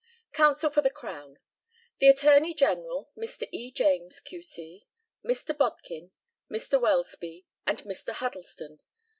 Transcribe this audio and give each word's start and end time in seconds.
Counsel 0.31 0.71
for 0.71 0.81
the 0.81 0.89
Crown: 0.89 1.37
The 1.99 2.07
Attorney 2.07 2.55
General, 2.55 3.11
Mr. 3.15 3.47
E. 3.51 3.69
James, 3.71 4.19
Q.C., 4.19 4.87
Mr. 5.23 5.55
Bodkin, 5.55 6.09
Mr. 6.51 6.81
Welsby, 6.81 7.45
and 7.67 7.83
Mr. 7.83 8.11
Huddleston. 8.13 8.79